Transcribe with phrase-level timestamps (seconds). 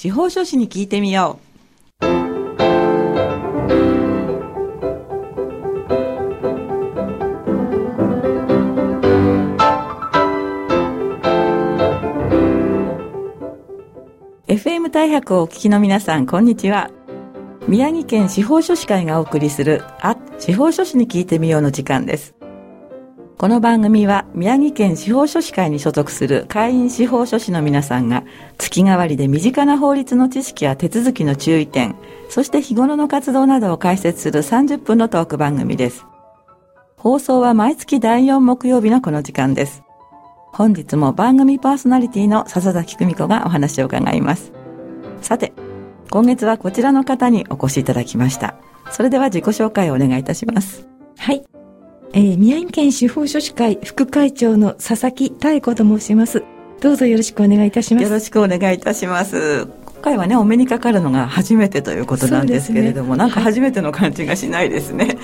[0.00, 2.04] 司法書士に聞いてみよう。
[14.46, 16.92] FM 大白をお聞きの皆さん、こんにちは。
[17.66, 22.37] 宮城県司法書士会がお送りする、あ、司法書士に聞いてみようの時間です。
[23.38, 28.24] この番組は宮城県司法書士会に所属する会員司法書士の皆さんが
[28.58, 31.94] 月替わりで身近な法律の知識や手続きの注意点、
[32.30, 36.04] そして日頃の活動などを解説する30分のトーク番組です。
[36.96, 39.84] 放送は毎月第4木曜日のこの時間です。
[40.52, 44.50] 本日も番組パーソナリティの笹崎久美子がお話を伺います。
[45.22, 45.52] さて、
[46.10, 48.56] 今月はこちらの方にお越しいただきました。
[48.90, 50.88] それでは自己紹介をお願いいたします。
[51.18, 51.44] はい。
[52.12, 56.42] えー、宮城県司法書士会副会長の佐々木妙子と申します。
[56.80, 58.04] どうぞよろしくお願いいたします。
[58.04, 59.66] よろしくお願いいたします。
[59.98, 65.18] 今回はね、お目にかかるのが初めてということなんですけれども、ね、なんか初めての感じがしないですね。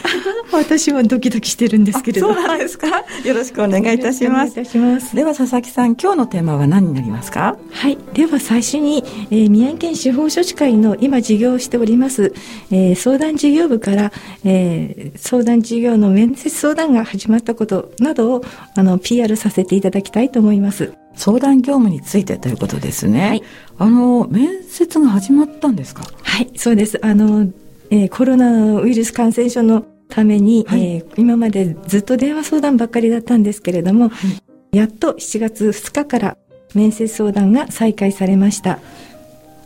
[0.52, 2.88] 私はドキドキしてるんですけれどそうなんですか
[3.24, 4.50] よろしくお願いいたします。
[4.50, 5.14] お願いいたします。
[5.14, 7.56] では佐々木さん、今日のテーマは何になりますか？
[7.70, 7.96] はい。
[8.14, 12.34] では最初に、えー、宮城県司法書士会の今事業をしております、
[12.72, 14.12] えー、相談事業部から、
[14.44, 18.44] えー、相談事業の面接相談が始まったことなどを、
[18.76, 20.92] あの、PR させていただきたいと思います。
[21.16, 23.28] 相談業務についてということですね。
[23.28, 23.42] はい。
[23.78, 26.04] あの、面接が始まったんですか？
[26.22, 26.98] はい、そうです。
[27.04, 27.48] あの、
[27.90, 34.16] えー、コロナウイルス感染症のために、はい、えー、今までずっと電話相談ばっかりだったんですけれども、は
[34.72, 36.36] い、やっと7月2日から
[36.74, 38.80] 面接相談が再開されました。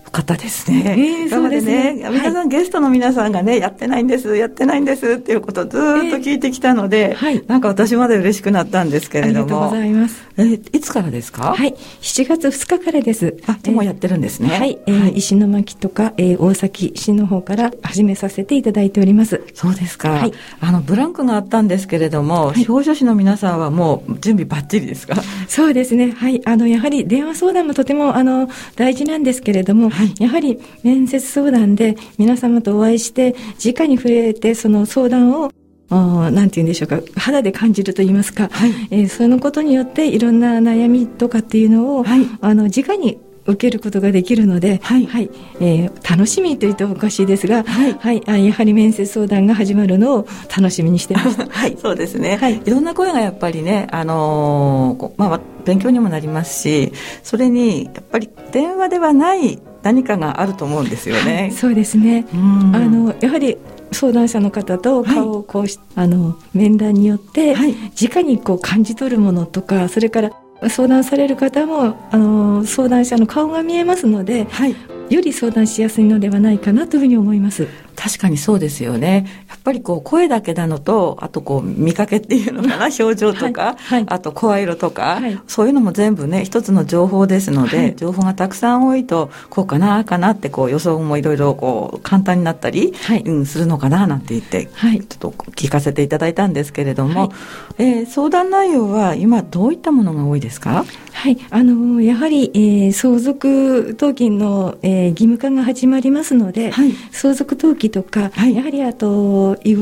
[0.08, 0.94] よかったですね。
[0.96, 1.92] えー、そうですね。
[1.92, 9.40] ね皆さん、はい、ゲストの皆さんがね、やってないんです、やってないんですっていうことをずっと聞いてきたので、えー、はい、なんか私まで嬉しくなったんですけれども。
[9.40, 10.26] ありがとうございます。
[10.38, 11.54] えー、いつからですか？
[11.54, 13.36] はい、7月2日からです。
[13.46, 14.48] あ、でもやってるんですね。
[14.48, 19.42] はい、えー、はい、石巻とか、えー、大崎市の方から始めさせていただいております。
[19.52, 20.10] そうですか。
[20.10, 25.16] はい、あの、ブランクがあったんですけれども、司法書士の皆さんはもう準備バッチリですか？
[25.48, 26.12] そうですね。
[26.12, 35.50] はい、あの、やはり電話相談もとても、あの、大事なんですけれども、はい、やはり面接相談で皆様とお会いして、直に触れて、その相談を
[35.90, 51.46] なんて言うんでしょうか、肌で感じると言いますか、はい、えー、そのことによっていろんな悩みとかっていうのを、はい、あの、直に受けることができるので、はい、はい、えー、楽しみと言っておかしいですが、はい、はい、あやはり面接相談が始まるのを楽しみにしてました。
[51.50, 52.36] はい、そうですね。
[52.36, 56.92] はい、いろんな声がやっぱりね、あのー、まあ、勉強にもなりますし、
[57.22, 61.34] それに、やっぱり電話ではない何かがあると思うんですよね。
[61.34, 62.26] はい、そうですね。
[62.32, 62.36] あ
[62.78, 63.56] の、やはり、
[63.92, 70.30] 相談者の方と顔をこうし、はい、あの面談によって、はい、直にこう感じ取るものとかそれから
[70.68, 74.74] 相談される方もあの相談者の顔が見えますので、はい、
[75.08, 77.68] より相談しやすいのではないかなというふうに思います。
[78.00, 79.26] 確かにそうですよね。
[79.48, 83.98] やっぱりこう声だけなのと、あとこう見かけっていうのかな、表情とか、はい。
[83.98, 92.94] はい、あと声色とか、はい、そういうのも全部ね、一つの情報ですので、情報がたくさん多いと、こうかな、かなってこう予想もいろいろこう簡単になったり、
[93.24, 97.32] うん、するのかななんて言って、ちょっと聞かせていただいたんですけれども、
[97.78, 100.84] えー、相談内容は今どういったものが多いですか？
[101.12, 106.72] はい、あのやはり、えー、相続登記の、えー、義務化が始まりますので、
[107.10, 109.74] 相続登記とか、はい、やはりあと遺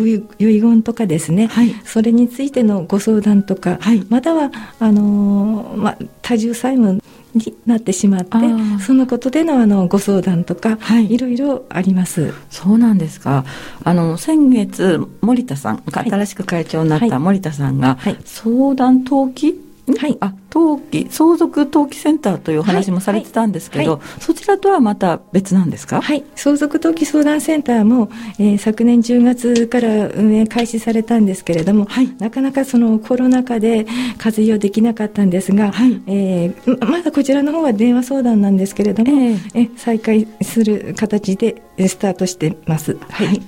[0.61, 7.01] 言とかですね、はい、それについてのご相談とか、はい、またはあのー、まあ、多重債務
[7.35, 8.31] になってしまって
[8.81, 12.33] そのことでのあのご相談とか、はい、いろいろあります。
[12.51, 13.45] そうなんですか。
[13.85, 19.66] あの先月森田さん新しく会長になった森田さんが、相談登記
[19.99, 24.01] はい、あ登記相続登記センターというお話もされてたんですけど、はい。
[24.01, 26.01] はい、そちらとはまた別なんですか？
[26.01, 26.25] はい。
[26.35, 33.87] 相続登記相談センターも、えー、昨年10月から運営開始されたんですけれども、はい、なかなかそのコロナ禍で
[34.19, 36.03] 活用できなかったんですが、はい。
[36.07, 42.97] えー、まだこちらの方は電話相談なんですけれども、えー、え再開する形でスタートしてます。
[43.09, 43.41] はい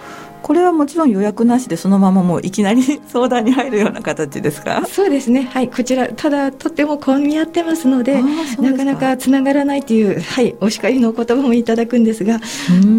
[0.50, 4.84] これはもちろん予約なしでそのままもういきなり 相談に入るような形ですか？
[4.92, 5.48] そうですね。
[5.54, 5.68] はい。
[5.68, 8.20] こちらただとっても混み合ってますので
[8.60, 10.56] なかなかつながらないというはい。
[10.60, 12.40] お叱りの言葉もいただくんですが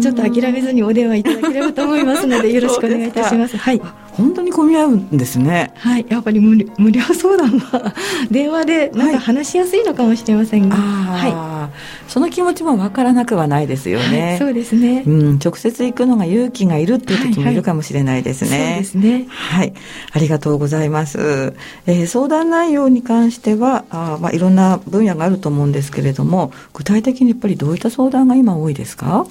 [0.01, 3.57] ちょっと諦めずにお電話いただければと思いますので よろしくお願いいたします。
[3.57, 3.81] はい
[4.13, 5.73] 本当に混み合うんですね。
[5.75, 7.93] はいやっぱり無無料相談は
[8.29, 19.27] 電話でなんか話しやすいのかもしれませんが、はい、はい、その気持ちもわからなくはないですよね、はい、そうですね、うん、直接行くのが勇気がいるっていう時もいるかもしれないですね、はいはい、そうですね。
[19.29, 19.73] はい。
[20.11, 21.53] ありがとうございます、
[21.85, 29.25] えー、相談内容に関してはあ、まあ、いろんな分野があると思うんですけれども具体的にやっぱりどういった相談が今多いですか？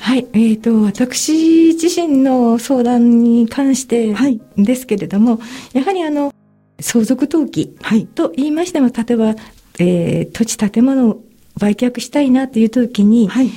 [0.00, 4.12] はい、えーと、私自身の相談に関して
[4.56, 5.38] ですけれども、は
[5.74, 6.32] い、やはりあの
[6.80, 7.76] 相続登記
[8.14, 9.34] と言いましても、例えば、
[9.78, 11.24] えー、土地建物を
[11.60, 13.50] 売却したいなという時に、はい、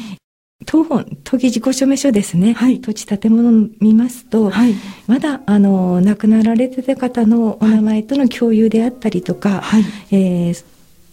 [0.66, 4.74] 当本、登記事項証明書ですね、はい、土地建物を見ますと、はい、
[5.08, 9.84] まだあの亡くなられてた方のお名前との共有であったりとか、はい。
[10.12, 10.64] えー、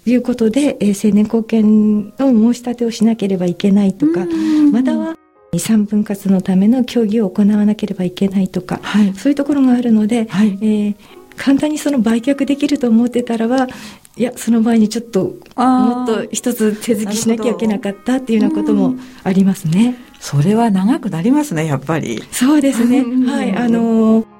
[0.07, 4.27] いうことで、えー、成年後見の申し立てをしなければいけないとか、
[4.73, 5.24] または遺
[5.59, 10.97] 産分割のための協議を行わなければいけないとか、はい、そういうところがあるので、はい、えー、
[11.37, 13.69] 簡単にその売却できると思ってたらは
[14.17, 19.97] いやその場合にちょっともっと一つ手続きしなきゃいけなかったっていうようなこともありますね。
[20.21, 22.23] それは長くなりますねやっぱり。
[22.31, 23.03] そうですね。
[23.27, 24.35] はいあのー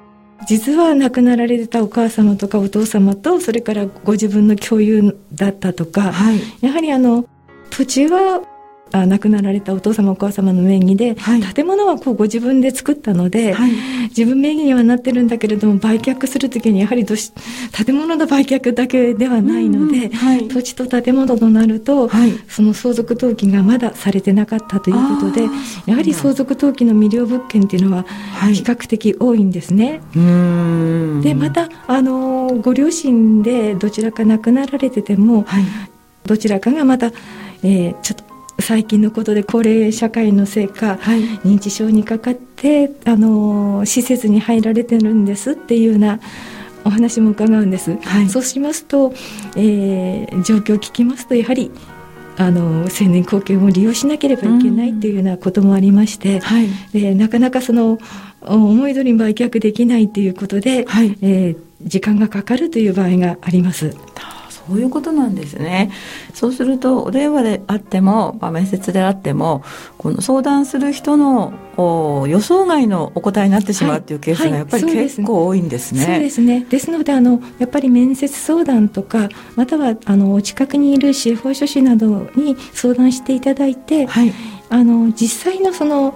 [0.47, 7.25] 実は亡くなられたお母様とかお父様とそれからご自分の共有だったとか、はい、やはりあの
[7.71, 8.43] 土地は
[9.01, 13.71] あ亡くなられたお父様お母様の名義で、はい、建物はこうご自分で作ったので、はい、
[14.09, 17.33] 自分名義にはなってるんだけれども売却するときにやはりどし
[17.71, 22.09] 建物の売却だけではないので、うんうんはい、土地と建物となると、
[22.47, 25.47] その相続登記がまだされてなかったということで
[25.85, 28.03] やはり相続登記の未了物件っていうのは
[28.53, 30.01] 比較的多いんですね。
[31.21, 35.45] でまたあのご両親でどちらか亡くなられてても、
[36.25, 37.11] どちらかがまた、
[37.63, 38.24] えー、ちょっと
[38.59, 46.19] 最近のことで高齢社会のせいか、はい、認知症にかかってあの施設に入られてるんですっていうような
[46.85, 49.11] お話も伺うんです、はい、そうしますと、
[49.55, 51.71] えー、状況を聞きますとやはり
[52.37, 57.97] あの成年後見を利用しなければいけないというようなこともありまして、はい、でなかなかその
[58.41, 63.95] 思い通りに売却できないということで、はい、えー、時間がかかるという場合があります。
[64.67, 65.91] そういうことなんですね。
[66.33, 69.63] そうすると、お電話であっても、まあ、面接であっても、
[69.97, 71.53] この相談する人の
[72.27, 76.05] 予想外のお答えになってしまうっていうケースがやっぱり結構多いんですね。
[76.05, 76.65] そうですね。
[76.69, 84.33] ですので、あの、やっぱり面接相談とか、または、あの、お近くにいる司法書士などに相談していただいて、はい、
[84.69, 86.15] あの、実際のその、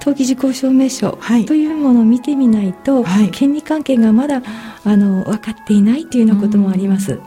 [0.00, 4.42] 登記事項証明書というものを見てみないと、はい、権利関係がまだ
[4.84, 7.20] あの分かっていないというようなこともあります。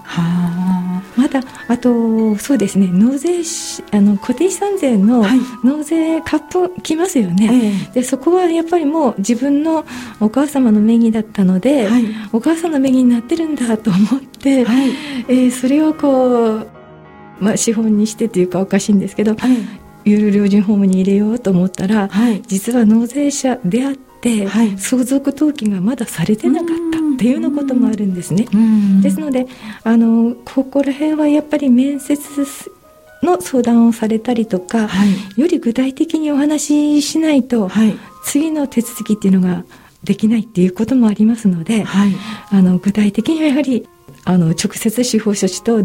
[1.15, 3.44] まだあとそうですね納税
[3.92, 5.24] あの固定資産税の
[5.63, 6.39] 納税カッ
[6.70, 9.86] プ来ますよね、はい、でそこはやっぱりもう自分の
[10.20, 14.89] お母様の名義だったので、はい、お母さんの名義になってるんだと思って、はい、
[15.27, 16.68] えー、それをこう
[17.39, 19.58] まあ、資本にしてというかおかしいんですけど、はい、
[20.05, 28.48] 有料老人ホームに入れようと思ったら、はい、実は納税者であって、はい、相続登記がまだされてなかったっていうようなこともあるんですね。
[29.01, 29.48] ですので
[29.83, 32.19] あのここら辺はやっぱり面接
[33.22, 37.69] の相談をされたりとか、はい、より具体的にお話ししないと、
[38.25, 39.63] 次の手続きっていうのが
[40.03, 43.88] できないっていうこともありますので、あの具体的にはやはり
[44.25, 45.82] あの直接司法書士と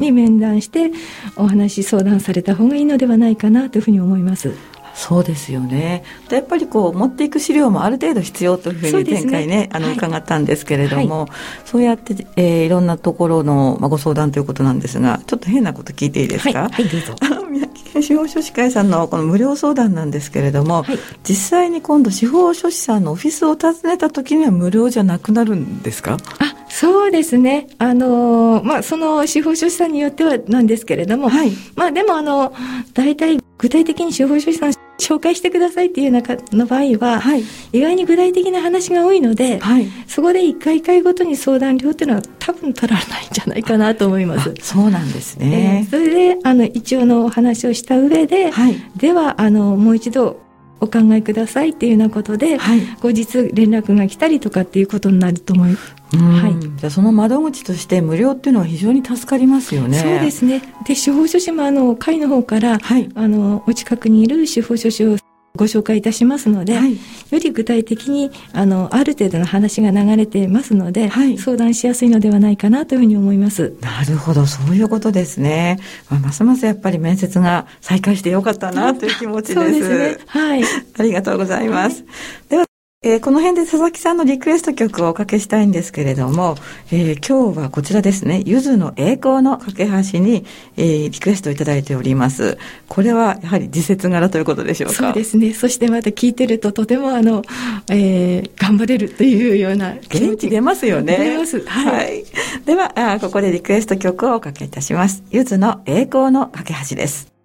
[0.00, 0.90] に面談して
[1.36, 4.52] お話相談された方がいいのではないかなというふうに思います。
[4.94, 6.04] そうですよね。
[6.30, 11.30] でやっぱりこう持っていく資料もある程度必要というふうに前回ね、ね、あの、伺ったんですけれども、はい、
[11.66, 16.60] そうやって、えー、いろんなところの、まあ、ご相談ということなんですがちょっと変なこと聞いていいですか？
[16.62, 17.14] はい、はい、どうぞ。
[18.00, 26.16] 司法書士会さんのこの無料相談なんですけれども、はい、実際に今度司法書士さんのオフィスを訪ねた時には無料じゃなくなるんですか？
[26.38, 27.68] あそうですね。
[27.78, 32.52] あの、まあ、その司法書士さんによってはなんですけれども、はい、まあ、でもあの、
[32.92, 44.54] 大体具体的に司法書士さん紹介してくださいっていう中の場合は、はい、意外に具体的な話が多いので、はい、そこで一回一回ごとに相談料っていうのは多分取られないんじゃないかなと思います。
[44.60, 45.86] そうなんですね。
[45.86, 50.40] えー、それで、あの、一応のお話をした上で、はい、では、あの、もう一度
[50.80, 55.94] お考えくださいっていうようなことで、はい、後日連絡が来たりとかっていうことになると思います。
[56.12, 59.98] はい、じゃあその窓口として無料っていうのは非常に助かりますよね。
[59.98, 60.62] そうですね。
[60.86, 65.16] で司法書士もあの会の方から、はい、あのお近くにいる司法書士を
[65.56, 66.98] ご紹介いたしますので、はい、よ
[67.30, 73.76] り具体的にあのある程度の話が流れてますので、はい、相談しやすいのではないかなというふうに思います。
[73.80, 74.46] なるほど。
[74.46, 75.78] そういうことですね、
[76.10, 79.54] まあ、ますますやっぱり面接が再開してよかったなという気持ちです。
[79.54, 80.18] そうですね。
[80.26, 80.62] はい。
[80.98, 82.04] ありがとうございます、
[82.48, 82.65] では
[83.06, 86.56] えー、この辺で佐々木さんのリクエスト曲をおかけしたいんですけれども、
[86.90, 90.44] えー、今日はこちらですね、ゆずの栄光の架け橋に、
[90.76, 92.58] えー、リクエストをいただいております。
[92.88, 94.94] これはやはり自節柄ということでしょうか？
[94.96, 95.54] そうですね。
[95.54, 97.42] そしてまた聞いてるととてもあの、
[97.88, 101.16] えー、頑張れるというような元気出ますよね。
[101.16, 101.64] 出ます。
[101.64, 101.94] はい。
[101.94, 102.24] はい、
[102.64, 105.22] ではあ、ここでリクエスト曲をおかけいたします。
[105.30, 107.35] ゆずの栄光の架け橋です。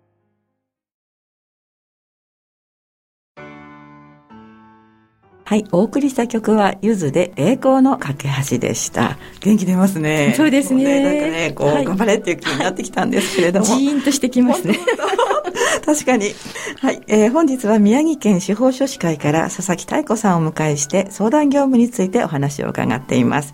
[5.52, 9.18] はい、お送りした曲は、ゆずで栄光の架け橋でした。
[9.42, 10.34] 元気出ますね。
[10.38, 11.02] そうですね。
[11.02, 13.66] ねなんかね、こう、はい、頑張れっていう気になってきたんですけれども。
[13.66, 14.80] ジーンとしてきますね。
[15.86, 16.34] 確かに。
[16.80, 23.54] はい、えー、本日は宮城県司法書士会から佐々木太子さんをお迎えして相談業務についてお話を伺っています。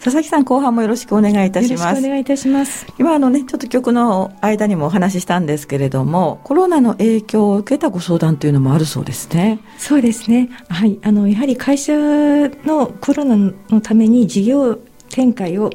[0.00, 1.82] 佐々木さん、後半もよろしくお願いいたします。
[1.82, 2.86] よろしくお願いいたします。
[2.98, 9.60] 今あのね、ちょっと曲の間にもお話ししたんですけれども、コロナの影響を受けたご相談というのもあるそうですね。
[9.76, 10.50] そうですね。
[10.68, 14.78] はい、あの、やはり会社のコロナのために事業
[15.08, 15.70] 展開を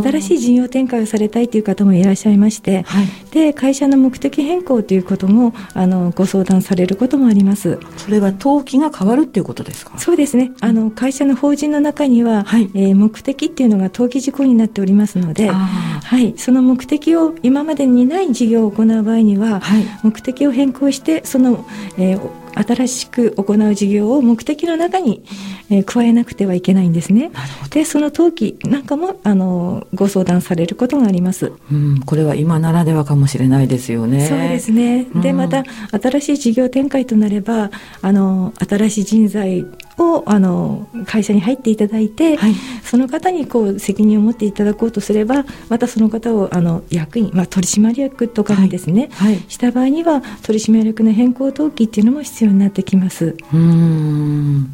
[0.00, 7.78] 新しい事業展開をされたいという方もいらっしゃいまして、はい、で会社の目的変更ということもあのご相談されることもあります。
[7.96, 9.98] それは登記が変わるっていうことですか？
[9.98, 10.52] そうですね。
[10.60, 21.66] あの会社の法人の中には、はい、えー、目的っていうのが登記事項になっておりますので、はい、その目的を今までにない事業を行う場合には、はい、目的を変更してその、
[21.98, 25.22] えー新しく行う事業を目的の中に、
[25.70, 27.30] えー、加えなくてはいけないんですね。
[27.70, 31.52] で、その登記なんかも、あの、ご相談されることがあります。
[31.70, 34.26] うん、これは今ならではかもしれないですよね。
[34.26, 35.06] そうですね。
[35.16, 35.64] で、また、
[36.00, 37.70] 新しい事業展開となれば、
[38.00, 39.66] あの、新しい人材
[39.98, 49.34] をあの会社に入っていただいて、はい、その方にこう責任を持っていただこうとすればまたその方をあの役員、まあ、取締役とかにですね、はい。
[49.34, 53.36] はい、した場合には取締役の変更登記っていうのも必要になってきます。
[53.52, 54.70] うん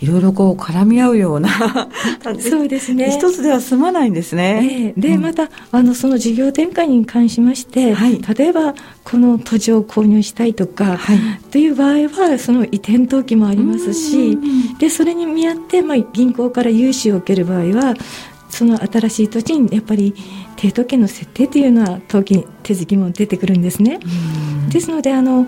[0.00, 1.48] いろいろこう絡み合うような。
[2.38, 3.10] そうですね。
[3.10, 4.94] 一つでは済まないんですね。
[4.96, 8.74] えー、で、うん、またあのその事業展開に関しまして、はい、例えば
[9.04, 11.18] この土地を購入したいとか、はい、
[11.50, 14.38] という場合はその移転登記もありますし
[14.78, 17.94] でそれに見合って、まあ、銀行から融資を受ける場合は
[18.50, 20.14] その新しい土地にやっぱり
[20.56, 24.00] 抵当権の設定というような登記手続きも出てくるんですね。
[24.68, 25.46] ですのであの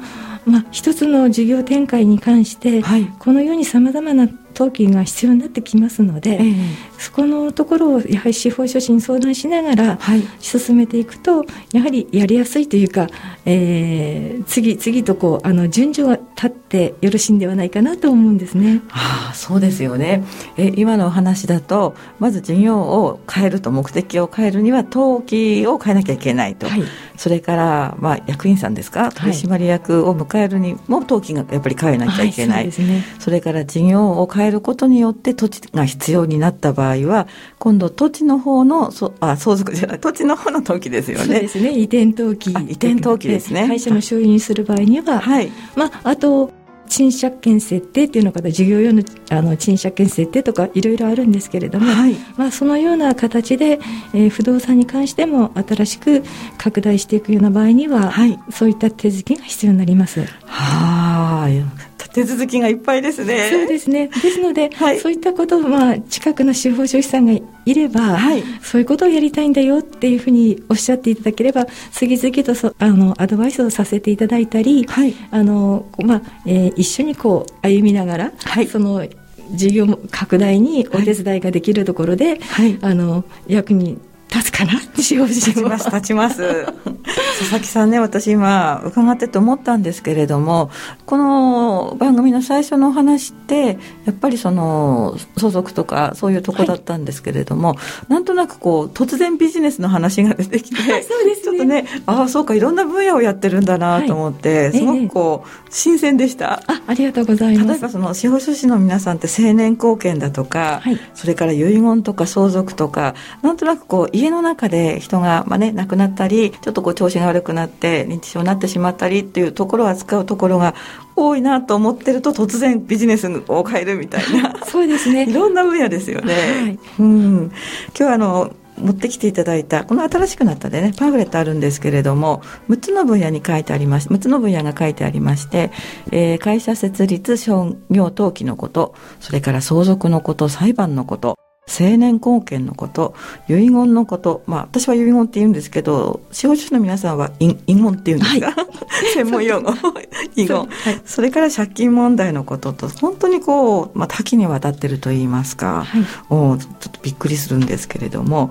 [0.51, 6.55] まあ、一つの事業展開に関して、はい、このようにさまざまな登記が必要になってきますので、えー、
[6.99, 9.99] そこのところをやはり司法書士に相談しながら
[10.41, 13.07] 進めていくと、やはりやりやすいというか、
[13.47, 18.83] えー、次々とこうあの順序が立ってよろしいんではないかなと思うんですね。
[18.91, 20.25] ああそうですよね。
[20.57, 26.83] え今のお話だとまず事業を変えると目的を変えるには登記を変えなきゃいけないと、はい、
[27.21, 29.13] それから、まあ、役員さんですか？
[29.13, 41.25] 取締役を迎えるにも登記がやっぱり変えなきゃいけない、はいそね、それから事業を変えることによって土地が必要になった場合は今度土地の方のそあ相続じゃない土地の方の登記ですよね。
[41.25, 41.79] そうですね。
[41.79, 42.53] 移転登記。
[42.53, 43.69] 移転登記ですね。
[43.69, 46.51] 会社の所有にする場合には、はい、まあ、あと
[46.91, 53.79] 賃借権設定っていうのが事業用のあの賃借権設定とかいろいろあるんですけれども、はい、まあ、そのような形で、
[54.13, 56.25] えー、不動産に関しても新しく
[56.59, 60.21] 拡大していくような場合には、はい、そういった手続きが必要になります。
[60.45, 63.51] はあ手続きがいっぱいですね。
[63.51, 64.09] そうですね。
[64.09, 79.07] ですので、はい、そういったことを、まあ、近くの司法書士さんがいれば、はい、そういうことをやりたいんだよっていうふうにおっしゃっていただければ、次々とそあのアドバイスをさせていただいたり、はい、あのまあえー、一緒にこう歩みながら、はい、その
[79.53, 83.99] 事業拡大にお手伝いができるところで、はい、あの役に
[84.33, 84.81] 立つかな？
[84.97, 86.65] 司法立ちます立ちます。
[86.65, 90.71] 佐々木さんね私今伺ってて思ったんですけれども
[91.07, 106.63] この番組の最初のお話ってやっぱりその相続とかそういうとこだったんですけれども、はい、なんとなくこう突然ビジネスの話が出てきて、そうです、ね、ちょっとねああそうかいろんな分野をやってるんだなと思って、はい、すごくこう、ええ、新鮮でした。
[106.67, 107.69] あありがとうございます。
[107.69, 120.75] 例えばその司法書士の皆さんって成年後見だとか、はい、それから遺言とか相続とかなんとなくこう家の中で人が、まあね、亡くなったりちょっとこう調子が悪くなって認知症になってしまったりっていうところを扱うところが
[121.17, 124.65] 多いなと思ってると突然ビジネスを変えるみたいな。
[124.65, 125.29] そうですね。
[125.29, 127.37] いろんな分野ですよね、はい、うん。
[127.39, 127.53] 今
[127.95, 135.71] 日はあの持ってきていただいたこの新しくなったでねパンフレットあるんですけれども6つの分野に書いてありまし6つの分野が書いてありまして、
[136.11, 141.37] えー、会社設立商業登記のことそれから相続のこと裁判のこと
[141.71, 143.15] 成年後見のこと、
[143.49, 148.67] 遺言のこと、まあ私は遺言って言うんですけど、司法書士の皆さんは遺言って言うんですが、はい、
[149.15, 149.73] 専門用語、
[150.35, 150.69] 遺言、はい、
[151.05, 158.51] それから借金問題のことと、本当にこう、まあ多岐にわたってると言いますか、はい、おちょっとびっくりするんですけれども、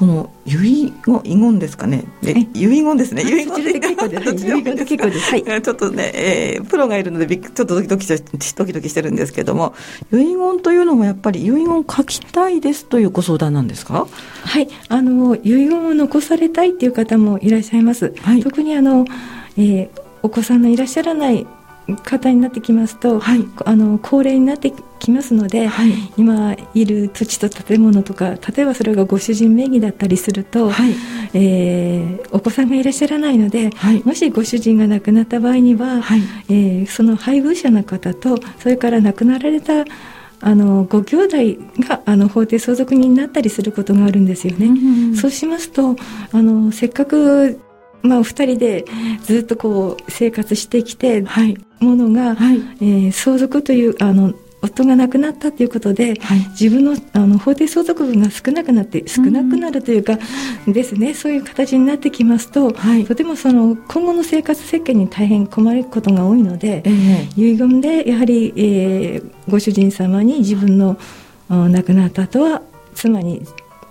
[0.00, 0.56] この遺
[1.04, 2.04] 言遺言ですかね？
[2.22, 2.46] 遺
[2.82, 3.20] 言ですね。
[3.20, 4.46] 遺言で結構です。
[4.48, 5.30] 遺言で結構です。
[5.30, 5.44] はい。
[5.60, 8.22] ちょっとね、えー、プロがいるのでちょっとドキドキし
[8.56, 9.74] ドキドキしてるんですけども、
[10.10, 14.08] 遺言というのもやっぱり遺言を書きたいですというご相談なんですか？
[14.42, 14.68] はい。
[14.88, 18.14] あの遺言を残されたいっていう方もいらっしゃいます。
[18.22, 19.04] はい、特にあの、
[19.58, 19.88] えー、
[20.22, 21.46] お子さんのいらっしゃらない
[21.96, 30.94] 方になってきますと、はい、あの高齢になってきますので、はい、今いる土地と建物とか例えばそれがご主人名義だったりすると、はい、
[31.34, 39.84] えー、お子さんがいらっしゃらないので、はい、もしご主人が亡くなった場合には、はい、えー、その配偶者の方とそれから亡くなられた
[40.42, 41.36] あのご兄弟
[41.86, 44.66] があの法定相続人になったりすることがあるんですよね。
[44.66, 45.96] うんうん、そうしますと
[46.32, 47.60] あのせっかく
[48.02, 48.84] まあ、二人で
[49.22, 60.18] ずっとこう生活してきて、はい、ものが、はい、えー、相続というあの夫が亡くなったということで、はい、自分のあの法定相続分が少なくなって少なくなるというか、
[60.66, 61.14] うん、ですね。
[61.14, 70.98] そういう形になってきますと、はい、とてもその今後の生活設計に大変困ることが多いので、えー、遺言でやはり、えー、ご主人様に自分の
[71.48, 72.62] 亡くなった後は
[72.94, 73.42] 妻に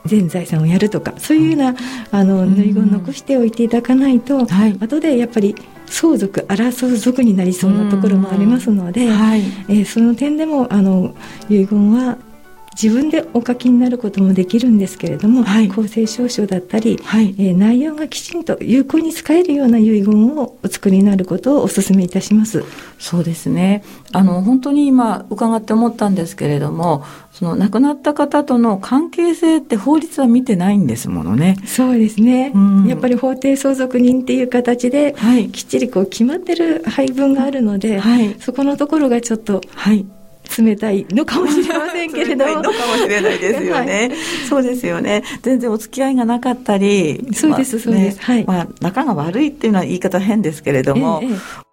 [0.06, 1.76] 全財産をやるとかそういうような
[2.12, 11.14] あの遺言を残しておいていただかないと、はい、後でやっぱり相続争う族になりそうなところもありますので、はい、えー、その点でもあの
[11.50, 12.18] 遺言は
[12.82, 22.64] 自分でお書きになることもできるんですけれども、はい、公正証書だったり、はい、えー、内容がきちんと有効に使えるような遺言をお作りになることをお勧めいたします。
[22.98, 23.84] そうですね。
[24.14, 31.58] あの本当に今伺って思ったんですけれどもその亡くなった方との関係性って法律は見てないんですものね。
[31.66, 40.06] そうですね、うん、やっぱり法定相続人っていう形で、はい、きっちりこう決まってる配分があるので、はい、そこのところがちょっと、はい
[40.58, 42.46] 冷たいのかもしれませんけれど。
[42.46, 45.24] のかもしれないですよね、はい、そうですよね。
[45.42, 51.70] 全然お付き合いがなかったりそうです、そうです、はい、まあ、仲が悪いっていうのは言い方変ですけれども、ええ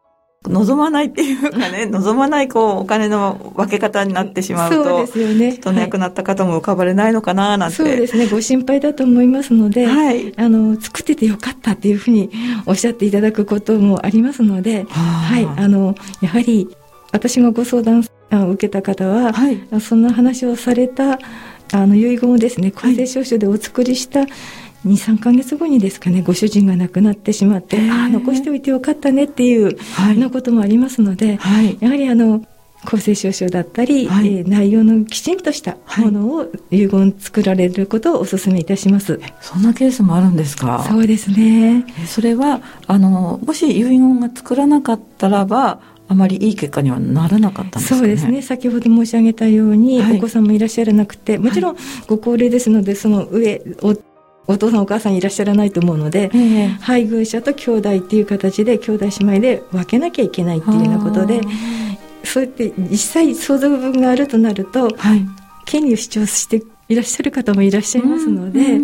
[0.48, 5.52] 望まないっていうかね、 望まないこうお金の分け方になってしまうと、そうですよね。
[5.54, 8.26] ちょっと亡くなった方も浮かばれないのかななんて、そうですね。
[8.26, 12.30] ご心配だと思いますので、はい、あの作っててよかったっていうふうに
[12.66, 16.68] おっしゃっていただくこともありますので、はい、あのやはり
[17.12, 21.18] 私がご相談を受けた方は、はい、そんな話をされた
[21.72, 24.20] あの遺言をですね公正証書でお作りした、
[24.86, 29.76] 23か月後にですかねご主人が亡くなってしまってああ残しておいてよかったねっていうよ
[30.14, 32.44] うなこともありますので、はい、やはりあの
[32.84, 40.84] 公正証書だったり、はい、えー、内容のきちんとしたものを遺言作られることをお勧めいたします、そんなケースもあるんですか？
[40.88, 41.84] そうですね。
[42.06, 48.42] それはあのもし遺言が作らなかったらばあまりいい結果にはならなかったんですか、ね、そうですね。
[48.42, 53.97] 先ほど申し上げたように、はい、お子さんもいらっしゃらなくてもちろんご高齢ですのでその上お
[54.49, 61.40] お父さんお母さんいらっしゃらないと思うので、えー、配偶者と兄弟っていう形で兄弟姉妹で分けなきゃいけないっていうようなことで
[62.23, 65.27] そうやって実際相続分があるとなると、はい、
[65.64, 68.79] 権利を主張していらっしゃる方もいらっしゃいますので、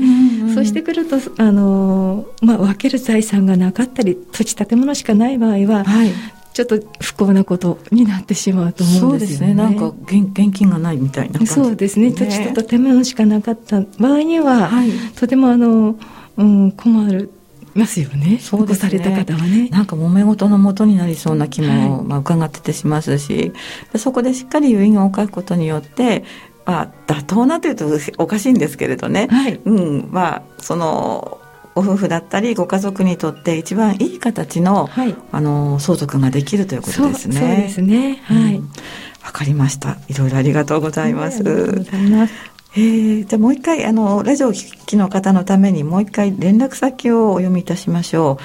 [0.55, 6.11] そうしてくると、あのまあ、分ける財産がなかったり土地建物しかない場合は、はい、
[6.53, 9.55] ちょっと不幸なことになってしまうと思うんですよね。
[9.55, 9.55] そうですね。
[9.55, 12.11] なんか現現金がないみたいな感じ、そうですね。
[12.13, 15.97] 土地と建物しかなかった場合には、はい、とてもあの、
[16.37, 17.31] うん、困る。
[17.75, 18.39] ますよね。
[18.39, 18.91] そうですね。
[18.91, 19.69] された方はね。
[19.71, 23.53] なんか揉め事のもとになりそうな気も、はい、まあ伺っててしますし、
[23.97, 26.25] そこでしっかり遺言を書くことによって、
[26.65, 27.87] まあ、妥当なというと
[28.19, 31.41] おかしいんですけれどね、はい、うん、まあ、その、
[31.75, 37.37] ご夫婦だったりご家族にとって一番いい形のはい、あの相続ができるということですね。
[37.37, 38.23] そうですね。
[38.25, 38.55] はい。
[38.55, 39.99] わ、うん、かりました。
[40.09, 41.41] いろいろありがとうございます。
[41.41, 42.35] ありがとうございます。
[42.75, 48.39] えー、じゃあもう一回あのラジオを聴きの方のためにもう一回連絡先をお読みいたしましょ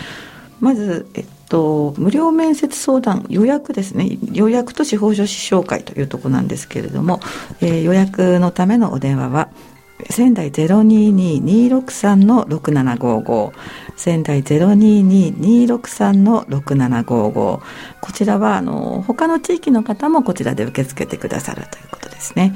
[0.62, 0.64] う。
[0.64, 7.20] まず、えっと、無料面接相談予約ですね予約と司法書士紹介というところなんですけれども、
[7.62, 9.50] えー、予約のためのお電話は
[10.10, 13.52] 仙台022263の6755
[13.96, 17.62] 仙台022263の6755こ
[18.14, 22.56] ちらはあの他の地域の方もこちらで受け付けてくださるということですね、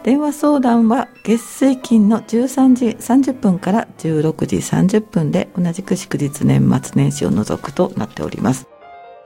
[0.06, 8.68] 電話相談は月水金の13時30分から16時30分で同じく祝日年末年始を除くとなっております。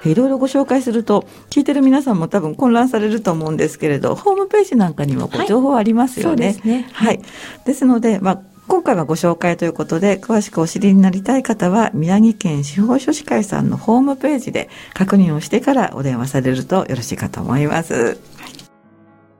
[0.05, 6.45] いろいろご紹介すると聞いてる皆さんも多分混乱されると思うんですけれどホームページなんかにもご情報ありますよね。
[6.45, 6.89] はい、そうですね。
[6.93, 7.19] はい。
[7.65, 18.28] ですので、まあ、今回はご紹介ということで、詳しくお知りになりたい方は、宮城県司法書士会さんのホームページで確認をしてからお電話されるとよろしいかと思います。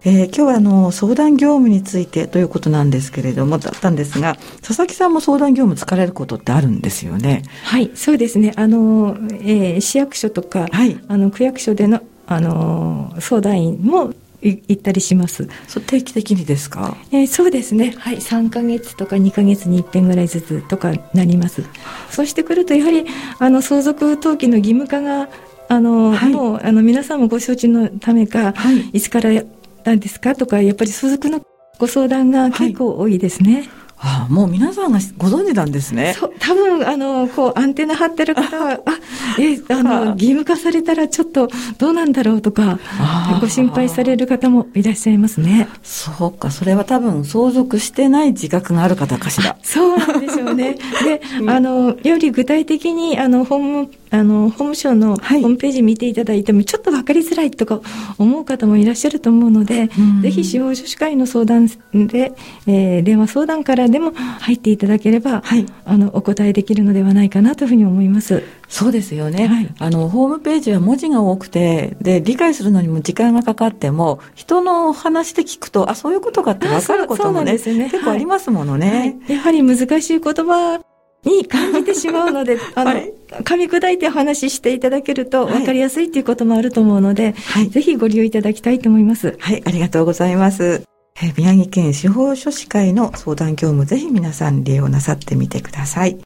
[0.06, 15.50] えー、今日はあの相談業務についてということなんですけれどもだったんですが佐々木さんも相談業務疲れることってあるんですよねはいそうですねあの、えー、市役所とか、はい、あの区役所でのあの相談員も行ったりします。
[15.68, 16.96] そ定期的にですか？
[17.12, 17.94] えー、そうですね。
[17.98, 21.64] はい、三ヶ月とか二ヶ月に一遍ぐらいずつとかなります。
[22.10, 23.06] そうしてくるとやはり
[23.40, 25.28] あの相続登記の義務化が
[25.68, 29.32] あの、はい、もうあの皆さんもご承知のためか、はい、いつから
[29.90, 30.36] なんですか？
[30.36, 31.42] とか、やっぱり相続の
[31.80, 33.54] ご相談が結構多いですね。
[33.56, 33.70] はい
[34.02, 36.16] ああもう皆さんがご存知なんですね。
[36.18, 38.94] そう、多分、あの、こう、アンテナ張ってる方は、あ、
[39.38, 42.80] え、あの、義務化されたらちょっとどうなんだろうとか、
[43.42, 45.68] ご心配される方もいらっしゃいますね。
[45.84, 49.58] そうか、それは多分相続してない自覚がある方かしら。
[49.64, 50.78] そうなんでしょうね。
[51.04, 51.22] で、
[51.52, 57.82] あの、より具体的に、あの、ホームあの、法務省のホームページ見ていただいても、ちょっと分かりづらいとか
[58.18, 59.90] 思う方もいらっしゃると思うので、
[60.22, 62.34] ぜひ司法書士会の相談で、
[62.68, 68.44] えー、電話相談からでも入っていただければ、はい、あの、お答えできるのではないかなというふうに思います。
[68.68, 69.48] そうですよね。
[69.48, 77.90] はい、あの、ホームページは文字が多くて、で、理解するのにも時間がかかっても、人の話で聞くと、あ、そういうことかって分かることもね、ね。
[77.90, 80.82] 結構ありますものね、はい、やはり難しい言葉
[81.24, 89.38] に感じてしまうので、あの、はい、噛み砕いてお話ししていただけると分かりやすいということもあると思うので、はい、ぜひご利用いただきたいと思います。
[89.40, 90.84] はい、ありがとうございます。
[91.22, 96.18] え宮城県司法書士会の相談業務、ぜひ皆さん利用なさってみてください。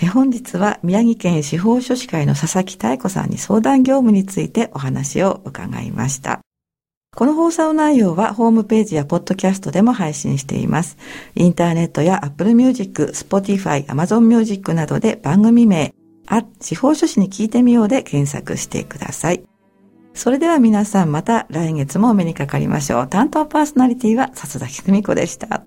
[0.00, 6.43] え本日は宮城県司法書士会の佐々木妙子さんに相談業務についてお話を伺いました。
[7.14, 10.96] この放送内容はホームページやポッドキャストでも配信しています。
[11.34, 15.94] インターネットや Apple Music、Spotify、Amazon Music などで番組名、
[16.26, 19.44] あ、司法書士に聞いてみようで検索してください。
[20.14, 23.08] それでは皆さんまた来月もお目にかかりましょう。
[23.08, 25.64] 担当パーソナリティは笹崎久美子でした。